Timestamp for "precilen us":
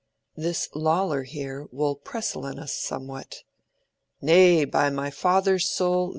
1.95-2.73